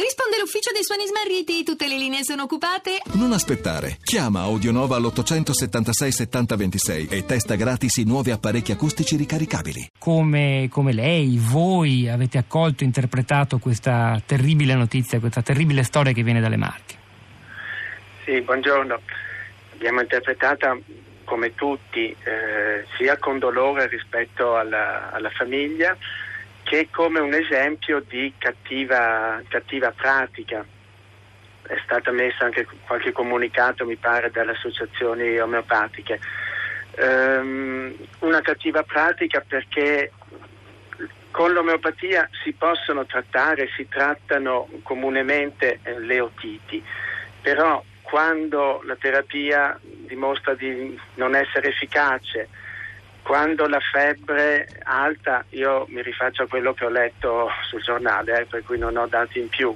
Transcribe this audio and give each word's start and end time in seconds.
Risponde 0.00 0.38
l'ufficio 0.38 0.72
dei 0.72 0.82
suoni 0.82 1.04
smarriti, 1.06 1.62
tutte 1.62 1.86
le 1.86 1.98
linee 1.98 2.24
sono 2.24 2.44
occupate. 2.44 3.02
Non 3.18 3.32
aspettare. 3.32 3.98
Chiama 4.02 4.40
Audionova 4.40 4.96
all'876 4.96 6.08
7026 6.08 7.08
e 7.10 7.26
testa 7.26 7.54
gratis 7.54 7.98
i 7.98 8.04
nuovi 8.04 8.30
apparecchi 8.30 8.72
acustici 8.72 9.16
ricaricabili. 9.16 9.90
Come, 9.98 10.68
come 10.70 10.94
lei, 10.94 11.38
voi 11.38 12.08
avete 12.08 12.38
accolto 12.38 12.82
e 12.82 12.86
interpretato 12.86 13.58
questa 13.58 14.18
terribile 14.24 14.74
notizia, 14.74 15.20
questa 15.20 15.42
terribile 15.42 15.82
storia 15.82 16.12
che 16.12 16.22
viene 16.22 16.40
dalle 16.40 16.56
Marche? 16.56 16.94
Sì, 18.24 18.40
buongiorno. 18.40 18.98
Abbiamo 19.74 20.00
interpretata 20.00 20.78
come 21.24 21.54
tutti, 21.54 22.08
eh, 22.08 22.86
sia 22.96 23.18
con 23.18 23.38
dolore 23.38 23.86
rispetto 23.86 24.56
alla, 24.56 25.12
alla 25.12 25.30
famiglia, 25.30 25.94
che 26.70 26.86
come 26.88 27.18
un 27.18 27.34
esempio 27.34 27.98
di 27.98 28.32
cattiva, 28.38 29.42
cattiva 29.48 29.90
pratica. 29.90 30.64
È 31.62 31.76
stata 31.82 32.12
messa 32.12 32.44
anche 32.44 32.64
qualche 32.86 33.10
comunicato, 33.10 33.84
mi 33.84 33.96
pare, 33.96 34.30
dalle 34.30 34.52
associazioni 34.52 35.36
omeopatiche. 35.40 36.20
Um, 36.96 37.92
una 38.20 38.40
cattiva 38.40 38.84
pratica 38.84 39.40
perché 39.44 40.12
con 41.32 41.52
l'omeopatia 41.52 42.28
si 42.44 42.52
possono 42.52 43.04
trattare, 43.04 43.68
si 43.74 43.88
trattano 43.88 44.68
comunemente 44.84 45.80
eh, 45.82 45.98
le 45.98 46.20
otiti, 46.20 46.80
però 47.40 47.82
quando 48.02 48.80
la 48.84 48.94
terapia 48.94 49.76
dimostra 49.82 50.54
di 50.54 50.96
non 51.14 51.34
essere 51.34 51.70
efficace, 51.70 52.48
quando 53.22 53.66
la 53.66 53.80
febbre 53.80 54.66
alta, 54.84 55.44
io 55.50 55.86
mi 55.88 56.02
rifaccio 56.02 56.44
a 56.44 56.48
quello 56.48 56.72
che 56.74 56.84
ho 56.84 56.90
letto 56.90 57.48
sul 57.68 57.82
giornale, 57.82 58.40
eh, 58.40 58.44
per 58.46 58.62
cui 58.64 58.78
non 58.78 58.96
ho 58.96 59.06
dati 59.06 59.38
in 59.38 59.48
più, 59.48 59.74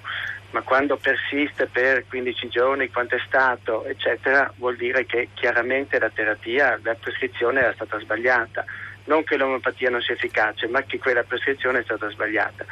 ma 0.51 0.63
quando 0.63 0.97
persiste 0.97 1.67
per 1.67 2.05
15 2.07 2.49
giorni, 2.49 2.91
quanto 2.91 3.17
è 3.17 3.23
stato, 3.27 3.85
eccetera, 3.85 4.53
vuol 4.57 4.77
dire 4.77 5.05
che 5.05 5.29
chiaramente 5.35 5.99
la 5.99 6.11
terapia, 6.11 6.79
la 6.83 6.95
prescrizione 6.95 7.61
era 7.61 7.73
stata 7.73 7.99
sbagliata. 7.99 8.65
Non 9.07 9.25
che 9.25 9.37
l'omeopatia 9.37 9.91
non 9.91 10.01
sia 10.01 10.15
efficace, 10.15 10.69
ma 10.69 10.83
che 10.83 10.99
quella 10.99 11.25
prescrizione 11.25 11.81
è 11.81 11.83
stata 11.83 12.09
sbagliata. 12.09 12.65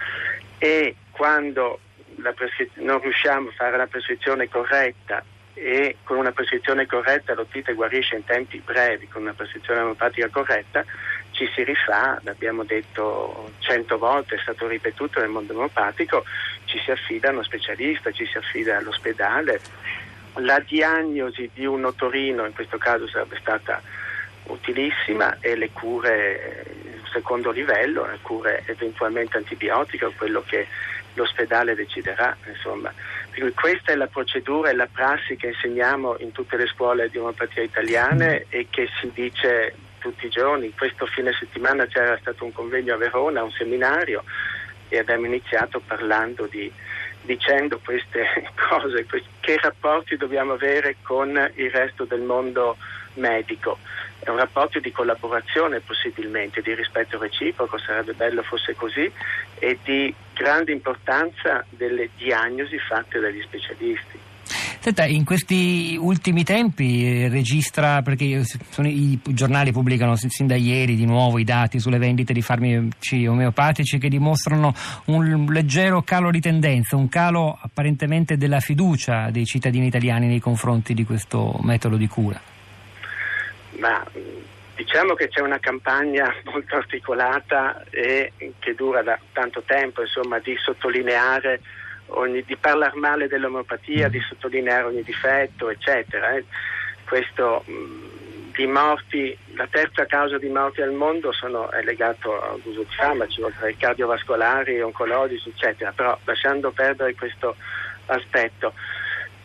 E 0.59 0.97
quando 1.11 1.81
non 2.75 3.01
riusciamo 3.01 3.49
a 3.49 3.53
fare 3.53 3.77
la 3.77 3.87
prescrizione 3.87 4.49
corretta 4.49 5.25
e 5.55 5.97
con 6.05 6.17
una 6.17 6.33
prescrizione 6.33 6.87
corretta 6.87 7.35
l'otite 7.35 7.75
guarisce 7.75 8.17
in 8.17 8.25
tempi 8.25 8.61
brevi, 8.65 9.09
con 9.09 9.23
una 9.23 9.35
prescrizione 9.35 9.81
omeopatica 9.81 10.29
corretta, 10.29 10.85
ci 11.33 11.49
si 11.55 11.65
rifà, 11.65 12.19
l'abbiamo 12.23 12.65
detto 12.65 13.53
cento 13.59 13.99
volte, 13.99 14.37
è 14.37 14.39
stato 14.41 14.67
ripetuto 14.67 15.21
nel 15.21 15.29
mondo 15.29 15.55
omeopatico, 15.55 16.25
ci 16.65 16.79
si 16.79 16.91
affida 16.91 17.29
a 17.29 17.33
uno 17.33 17.43
specialista, 17.43 18.11
ci 18.13 18.27
si 18.27 18.37
affida 18.37 18.77
all'ospedale. 18.77 19.61
La 20.37 20.61
diagnosi 20.61 21.51
di 21.53 21.67
un 21.67 21.85
otorino 21.85 22.47
in 22.47 22.55
questo 22.55 22.79
caso 22.79 23.07
sarebbe 23.09 23.39
stata 23.41 23.81
utilissima 24.45 25.37
e 25.41 25.57
le 25.57 25.71
cure 25.71 26.65
secondo 27.13 27.51
livello, 27.51 28.07
le 28.07 28.19
cure 28.23 28.63
eventualmente 28.67 29.37
antibiotiche 29.37 30.07
o 30.07 30.13
quello 30.17 30.43
che 30.47 30.67
l'ospedale 31.15 31.75
deciderà, 31.75 32.37
insomma. 32.47 32.93
Questa 33.55 33.93
è 33.93 33.95
la 33.95 34.07
procedura 34.07 34.71
e 34.71 34.75
la 34.75 34.89
prassi 34.91 35.37
che 35.37 35.49
insegniamo 35.49 36.17
in 36.19 36.33
tutte 36.33 36.57
le 36.57 36.67
scuole 36.67 37.09
di 37.09 37.19
omeopatia 37.19 37.63
italiane 37.63 38.47
e 38.49 38.67
che 38.69 38.89
si 39.01 39.11
dice 39.13 39.75
tutti 39.99 40.27
i 40.27 40.31
giorni. 40.31 40.73
Questo 40.77 41.07
fine 41.07 41.33
settimana 41.33 41.87
c'era 41.87 42.19
stato 42.19 42.45
un 42.45 42.53
convegno 42.53 42.95
a 42.95 42.99
Verona, 42.99 43.43
un 43.43 43.53
seminario 43.53 44.23
e 44.89 44.99
abbiamo 44.99 45.27
iniziato 45.27 45.81
parlando 45.81 46.47
di 46.47 46.71
dicendo 47.23 47.81
queste 47.83 48.51
cose, 48.69 49.07
che 49.41 49.59
rapporti 49.61 50.17
dobbiamo 50.17 50.55
avere 50.55 50.97
con 51.03 51.29
il 51.55 51.71
resto 51.71 52.05
del 52.05 52.21
mondo 52.21 52.77
medico. 53.15 53.79
È 54.19 54.29
un 54.29 54.37
rapporto 54.37 54.79
di 54.79 54.93
collaborazione 54.93 55.81
possibilmente, 55.81 56.63
di 56.63 56.75
rispetto 56.75 57.19
reciproco, 57.19 57.79
sarebbe 57.79 58.13
bello 58.13 58.43
fosse 58.43 58.75
così, 58.75 59.11
e 59.59 59.79
di 59.83 60.15
grande 60.35 60.73
importanza 60.73 61.65
delle 61.71 62.11
diagnosi 62.17 62.79
fatte 62.79 63.19
dagli 63.19 63.43
specialisti. 63.43 64.31
Senta, 64.83 65.05
in 65.05 65.25
questi 65.25 65.97
ultimi 65.97 66.43
tempi 66.43 67.07
eh, 67.07 67.29
registra, 67.29 68.03
perché 68.03 68.43
sono, 68.71 68.89
i 68.89 69.17
giornali 69.29 69.71
pubblicano 69.71 70.17
sin 70.17 70.47
da 70.49 70.57
ieri 70.57 70.97
di 70.97 71.07
nuovo 71.07 71.39
i 71.39 71.45
dati 71.45 71.79
sulle 71.79 71.99
vendite 71.99 72.33
di 72.33 72.43
farmaci 72.43 73.25
omeopatici 73.25 73.99
che 73.99 74.09
dimostrano 74.09 74.75
un 75.05 75.47
leggero 75.51 76.03
calo 76.03 76.33
di 76.33 76.41
tendenza, 76.41 76.97
un 76.97 77.09
calo 77.09 77.57
apparentemente 77.61 78.37
della 78.37 78.59
fiducia 78.59 79.31
dei 79.31 79.47
cittadini 79.47 79.87
italiani 79.87 80.27
nei 80.27 80.41
confronti 80.41 80.95
di 80.95 81.05
questo 81.05 81.61
metodo 81.63 81.97
di 81.97 82.09
cura. 82.09 82.41
Ma 83.79 84.05
diciamo 84.75 85.15
che 85.15 85.29
c'è 85.29 85.41
una 85.41 85.59
campagna 85.59 86.33
molto 86.45 86.77
articolata 86.77 87.85
e 87.91 88.33
che 88.59 88.75
dura 88.75 89.03
da 89.03 89.19
tanto 89.33 89.63
tempo, 89.63 90.03
insomma, 90.03 90.39
di 90.39 90.57
sottolineare 90.57 91.61
ogni, 92.09 92.43
di 92.45 92.57
parlare 92.57 92.97
male 92.99 93.29
dell'omeopatia, 93.29 94.09
di 94.09 94.21
sottolineare 94.21 94.85
ogni 94.85 95.03
difetto, 95.03 95.71
eccetera. 95.71 96.35
Eh. 96.37 96.45
Questo 97.05 97.65
di 98.53 98.67
morti, 98.67 99.37
la 99.55 99.67
terza 99.71 100.05
causa 100.07 100.39
di 100.39 100.49
morti 100.49 100.83
al 100.83 100.93
mondo 100.93 101.33
sono, 101.33 101.71
è 101.71 101.83
legato 101.83 102.41
all'uso 102.41 102.81
di 102.81 102.95
farmaci, 102.95 103.41
oltre 103.41 103.69
ai 103.69 103.77
cardiovascolari, 103.77 104.81
oncologici, 104.81 105.49
eccetera, 105.49 105.93
però 105.93 106.19
lasciando 106.25 106.71
perdere 106.71 107.15
questo 107.15 107.57
aspetto. 108.07 108.75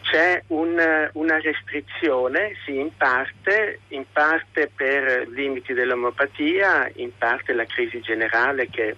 C'è 0.09 0.41
un, 0.47 1.09
una 1.13 1.39
restrizione, 1.39 2.53
sì, 2.63 2.79
in 2.79 2.95
parte, 2.95 3.79
in 3.89 4.05
parte 4.11 4.71
per 4.73 5.27
limiti 5.29 5.73
dell'omeopatia, 5.73 6.89
in 6.95 7.11
parte 7.17 7.53
la 7.53 7.65
crisi 7.65 7.99
generale 7.99 8.69
che 8.69 8.95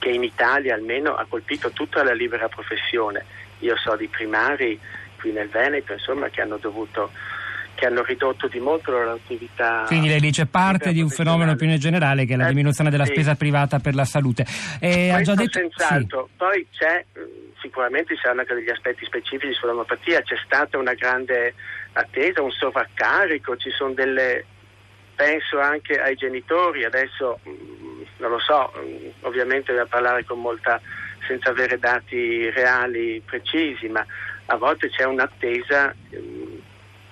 che 0.00 0.08
in 0.08 0.24
Italia 0.24 0.74
almeno 0.74 1.14
ha 1.14 1.26
colpito 1.28 1.70
tutta 1.70 2.02
la 2.02 2.14
libera 2.14 2.48
professione. 2.48 3.24
Io 3.60 3.76
so 3.76 3.94
di 3.94 4.08
primari 4.08 4.80
qui 5.20 5.30
nel 5.30 5.48
Veneto 5.48 5.92
insomma, 5.92 6.28
che 6.28 6.40
hanno 6.40 6.56
dovuto 6.56 7.12
che 7.74 7.86
hanno 7.86 8.02
ridotto 8.02 8.46
di 8.48 8.58
molto 8.58 8.90
la 8.90 8.98
loro 8.98 9.12
attività. 9.12 9.84
Quindi 9.86 10.08
lei 10.08 10.20
dice 10.20 10.44
parte 10.44 10.92
di 10.92 11.00
un 11.00 11.08
fenomeno 11.08 11.54
più 11.54 11.66
generale 11.78 12.26
che 12.26 12.34
è 12.34 12.36
la 12.36 12.46
eh, 12.46 12.48
diminuzione 12.48 12.90
della 12.90 13.06
spesa 13.06 13.36
privata 13.36 13.78
per 13.78 13.94
la 13.94 14.04
salute. 14.04 14.44
E 14.80 15.10
ha 15.10 15.22
già 15.22 15.34
detto 15.34 15.58
senz'altro. 15.60 16.28
Sì. 16.28 16.36
Poi 16.36 16.66
c'è 16.70 17.04
sicuramente 17.60 18.14
ci 18.14 18.20
saranno 18.20 18.40
anche 18.40 18.54
degli 18.54 18.70
aspetti 18.70 19.04
specifici 19.04 19.52
sull'omeopatia, 19.54 20.22
c'è 20.22 20.36
stata 20.44 20.78
una 20.78 20.94
grande 20.94 21.54
attesa, 21.92 22.42
un 22.42 22.50
sovraccarico, 22.50 23.56
ci 23.56 23.70
sono 23.70 23.92
delle 23.92 24.44
penso 25.14 25.58
anche 25.58 26.00
ai 26.00 26.16
genitori, 26.16 26.84
adesso 26.84 27.40
non 27.44 28.30
lo 28.30 28.38
so, 28.38 28.72
ovviamente 29.20 29.74
da 29.74 29.84
parlare 29.84 30.24
con 30.24 30.40
molta 30.40 30.80
senza 31.26 31.50
avere 31.50 31.78
dati 31.78 32.48
reali 32.48 33.22
precisi, 33.24 33.86
ma 33.88 34.04
a 34.46 34.56
volte 34.56 34.88
c'è 34.88 35.04
un'attesa 35.04 35.94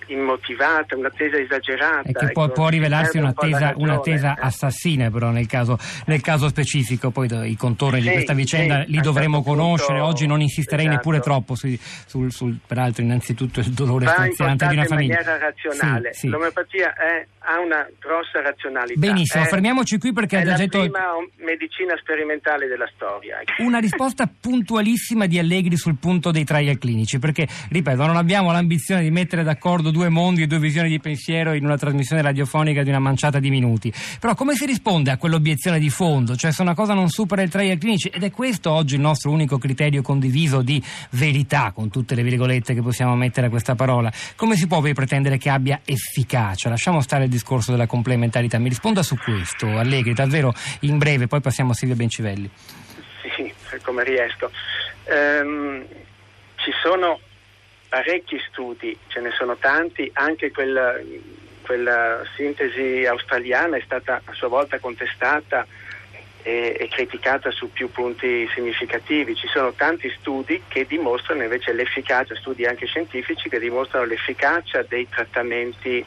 immotivata, 0.08 0.96
un'attesa 0.96 1.36
esagerata. 1.38 2.08
E 2.08 2.12
che 2.12 2.32
può, 2.32 2.44
ecco, 2.44 2.52
può 2.52 2.68
rivelarsi 2.68 3.18
un'attesa, 3.18 3.72
un 3.76 3.88
un'attesa, 3.88 4.34
eh. 4.34 4.40
assassina 4.40 5.10
però 5.10 5.30
nel 5.30 5.46
caso, 5.46 5.78
nel 6.06 6.20
caso 6.20 6.48
specifico, 6.48 7.10
poi 7.10 7.28
i 7.50 7.56
contorni 7.56 8.00
sì, 8.00 8.08
di 8.08 8.12
questa 8.12 8.34
vicenda 8.34 8.84
sì, 8.84 8.90
li 8.90 9.00
dovremo 9.00 9.36
certo 9.36 9.50
conoscere, 9.50 10.00
oggi 10.00 10.26
non 10.26 10.40
insisterei 10.40 10.86
esatto. 10.86 10.96
neppure 10.98 11.20
troppo 11.20 11.54
su, 11.54 11.68
sul, 12.06 12.30
sul, 12.30 12.58
peraltro 12.66 13.02
innanzitutto 13.02 13.60
il 13.60 13.70
dolore 13.70 14.06
straziante 14.06 14.66
di 14.68 14.74
una 14.74 14.84
famiglia. 14.84 15.18
sì, 16.12 16.28
l'omeopatia 16.28 16.94
è, 16.94 17.26
ha 17.40 17.60
una 17.60 17.86
grossa 17.98 18.40
razionalità. 18.42 18.98
Benissimo, 18.98 19.44
è, 19.44 19.46
fermiamoci 19.46 19.98
qui 19.98 20.12
perché 20.12 20.40
è 20.40 20.44
la 20.44 20.56
detto... 20.56 20.80
prima 20.80 21.14
medicina 21.36 21.96
sperimentale 21.96 22.66
della 22.66 22.88
storia. 22.94 23.38
Una 23.58 23.78
risposta 23.78 24.28
puntualissima 24.40 25.26
di 25.26 25.38
Allegri 25.38 25.76
sul 25.76 25.96
punto 25.98 26.30
dei 26.30 26.44
trial 26.44 26.78
clinici, 26.78 27.18
perché 27.18 27.46
ripeto, 27.70 28.06
non 28.06 28.16
abbiamo 28.16 28.52
l'ambizione 28.52 29.02
di 29.02 29.10
mettere 29.10 29.42
d'accordo 29.42 29.90
due 29.98 30.08
mondi 30.10 30.42
e 30.42 30.46
due 30.46 30.60
visioni 30.60 30.88
di 30.88 31.00
pensiero 31.00 31.54
in 31.54 31.64
una 31.64 31.76
trasmissione 31.76 32.22
radiofonica 32.22 32.84
di 32.84 32.88
una 32.88 33.00
manciata 33.00 33.40
di 33.40 33.50
minuti. 33.50 33.92
Però 34.20 34.36
come 34.36 34.54
si 34.54 34.64
risponde 34.64 35.10
a 35.10 35.16
quell'obiezione 35.16 35.80
di 35.80 35.90
fondo? 35.90 36.36
Cioè 36.36 36.52
se 36.52 36.62
una 36.62 36.74
cosa 36.74 36.94
non 36.94 37.08
supera 37.08 37.42
il 37.42 37.50
trial 37.50 37.78
clinici 37.78 38.06
ed 38.06 38.22
è 38.22 38.30
questo 38.30 38.70
oggi 38.70 38.94
il 38.94 39.00
nostro 39.00 39.32
unico 39.32 39.58
criterio 39.58 40.00
condiviso 40.00 40.62
di 40.62 40.80
verità, 41.10 41.72
con 41.72 41.90
tutte 41.90 42.14
le 42.14 42.22
virgolette 42.22 42.74
che 42.74 42.80
possiamo 42.80 43.16
mettere 43.16 43.48
a 43.48 43.50
questa 43.50 43.74
parola, 43.74 44.12
come 44.36 44.54
si 44.54 44.68
può 44.68 44.80
poi 44.80 44.94
pretendere 44.94 45.36
che 45.36 45.50
abbia 45.50 45.80
efficacia? 45.84 46.68
Lasciamo 46.68 47.00
stare 47.00 47.24
il 47.24 47.30
discorso 47.30 47.72
della 47.72 47.86
complementarità. 47.86 48.56
Mi 48.58 48.68
risponda 48.68 49.02
su 49.02 49.16
questo, 49.16 49.66
Allegri, 49.66 50.14
davvero 50.14 50.54
in 50.80 50.98
breve, 50.98 51.26
poi 51.26 51.40
passiamo 51.40 51.72
a 51.72 51.74
Silvia 51.74 51.96
Bencivelli. 51.96 52.48
Sì, 53.34 53.52
come 53.82 54.04
riesco. 54.04 54.48
Um, 55.06 55.84
ci 56.54 56.70
sono 56.82 57.18
parecchi 57.88 58.40
studi, 58.50 58.96
ce 59.08 59.20
ne 59.20 59.30
sono 59.30 59.56
tanti, 59.56 60.10
anche 60.14 60.50
quella, 60.50 60.94
quella 61.62 62.22
sintesi 62.36 63.06
australiana 63.06 63.76
è 63.76 63.82
stata 63.84 64.20
a 64.24 64.32
sua 64.34 64.48
volta 64.48 64.78
contestata 64.78 65.66
e, 66.42 66.76
e 66.78 66.88
criticata 66.88 67.50
su 67.50 67.70
più 67.72 67.90
punti 67.90 68.48
significativi. 68.54 69.34
Ci 69.34 69.48
sono 69.48 69.72
tanti 69.72 70.10
studi 70.18 70.62
che 70.68 70.86
dimostrano 70.86 71.42
invece 71.42 71.72
l'efficacia, 71.72 72.34
studi 72.36 72.64
anche 72.64 72.86
scientifici 72.86 73.48
che 73.48 73.58
dimostrano 73.58 74.06
l'efficacia 74.06 74.82
dei 74.82 75.08
trattamenti 75.08 76.04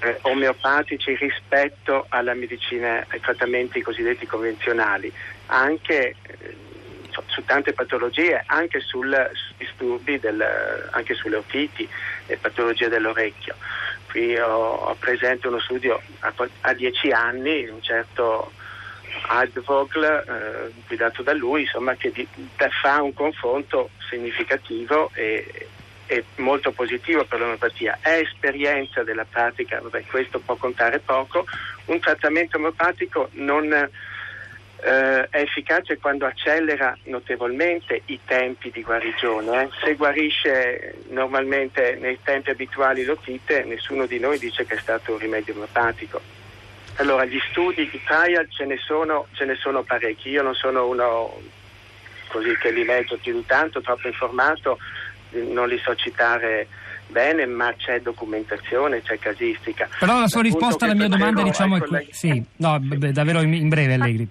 eh, 0.00 0.18
omeopatici 0.22 1.14
rispetto 1.14 2.06
alla 2.08 2.34
medicina, 2.34 3.04
ai 3.08 3.20
trattamenti 3.20 3.82
cosiddetti 3.82 4.26
convenzionali, 4.26 5.12
anche 5.46 6.16
eh, 6.22 6.56
su 7.26 7.44
tante 7.44 7.72
patologie, 7.72 8.42
anche 8.46 8.80
sul, 8.80 9.30
su 9.32 9.54
disturbi, 9.56 10.18
del, 10.18 10.88
anche 10.90 11.14
sulle 11.14 11.36
otiti 11.36 11.88
e 12.26 12.36
patologie 12.36 12.88
dell'orecchio. 12.88 13.54
Qui 14.10 14.36
ho, 14.38 14.74
ho 14.74 14.94
presente 14.94 15.48
uno 15.48 15.60
studio 15.60 16.00
a, 16.20 16.32
a 16.60 16.72
dieci 16.72 17.10
anni, 17.10 17.66
un 17.68 17.82
certo 17.82 18.52
Advogl, 19.26 20.04
eh, 20.04 20.72
guidato 20.86 21.22
da 21.22 21.32
lui, 21.32 21.62
insomma, 21.62 21.94
che 21.94 22.10
di, 22.10 22.26
da, 22.56 22.68
fa 22.68 23.02
un 23.02 23.14
confronto 23.14 23.90
significativo 24.08 25.10
e, 25.14 25.68
e, 26.06 26.24
molto 26.36 26.72
positivo 26.72 27.24
per 27.24 27.40
l'omeopatia. 27.40 27.98
È 28.00 28.18
esperienza 28.18 29.02
della 29.02 29.26
pratica, 29.28 29.80
vabbè, 29.80 30.04
questo 30.06 30.40
può 30.40 30.56
contare 30.56 30.98
poco, 30.98 31.44
un 31.86 31.98
trattamento 32.00 32.56
omeopatico 32.56 33.28
non 33.32 33.88
eh, 34.84 35.28
è 35.30 35.40
efficace 35.40 35.96
quando 35.98 36.26
accelera 36.26 36.96
notevolmente 37.04 38.02
i 38.06 38.20
tempi 38.24 38.70
di 38.70 38.82
guarigione. 38.82 39.62
Eh. 39.62 39.68
Se 39.82 39.94
guarisce 39.94 40.96
normalmente 41.08 41.96
nei 41.98 42.18
tempi 42.22 42.50
abituali 42.50 43.02
l'otite, 43.02 43.64
nessuno 43.64 44.04
di 44.04 44.18
noi 44.18 44.38
dice 44.38 44.66
che 44.66 44.74
è 44.74 44.78
stato 44.78 45.12
un 45.12 45.18
rimedio 45.18 45.54
omopatico. 45.54 46.20
Allora, 46.96 47.24
gli 47.24 47.40
studi 47.50 47.88
di 47.88 48.00
trial 48.04 48.46
ce 48.50 48.66
ne 48.66 48.76
sono, 48.76 49.26
ce 49.32 49.46
ne 49.46 49.54
sono 49.54 49.82
parecchi. 49.82 50.28
Io 50.28 50.42
non 50.42 50.54
sono 50.54 50.86
uno 50.86 51.40
così 52.28 52.54
che 52.58 52.70
li 52.70 52.84
leggo 52.84 53.16
più 53.16 53.32
di 53.32 53.46
tanto, 53.46 53.80
troppo 53.80 54.06
informato, 54.06 54.78
non 55.30 55.66
li 55.66 55.78
so 55.78 55.94
citare 55.94 56.68
bene, 57.08 57.46
ma 57.46 57.72
c'è 57.76 58.00
documentazione, 58.00 59.02
c'è 59.02 59.18
casistica. 59.18 59.88
Però 59.98 60.18
la 60.18 60.28
sua 60.28 60.42
risposta 60.42 60.84
alla 60.84 60.94
mia 60.94 61.08
domanda 61.08 61.42
diciamo 61.42 61.76
è 61.76 61.80
colleghi... 61.80 62.12
sì, 62.12 62.42
no, 62.56 62.78
beh, 62.78 63.12
davvero 63.12 63.40
in 63.40 63.68
breve 63.68 63.94
Allegri. 63.94 64.28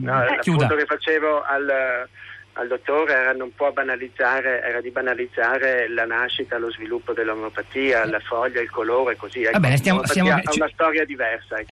No, 0.00 0.24
il 0.24 0.40
punto 0.42 0.74
che 0.74 0.84
facevo 0.84 1.42
al, 1.42 2.08
al 2.52 2.68
dottore 2.68 3.12
era, 3.12 3.34
era, 4.62 4.80
di 4.80 4.90
banalizzare 4.90 5.88
la 5.88 6.04
nascita, 6.04 6.58
lo 6.58 6.70
sviluppo 6.70 7.12
dell'omeopatia, 7.12 8.06
la 8.06 8.20
foglia, 8.20 8.60
il 8.60 8.70
colore, 8.70 9.16
così. 9.16 9.42
Ecco, 9.42 9.58
Vabbè, 9.58 9.76
stiamo, 9.76 10.04
stiamo... 10.06 10.30
ha 10.32 10.42
una 10.54 10.70
storia 10.72 11.04
diversa. 11.04 11.58
Ecco. 11.58 11.66